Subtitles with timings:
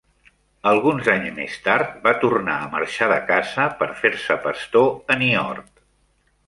[0.69, 5.75] Alguns anys més tard va tornar a marxar de casa per fer-se pastor a Niort.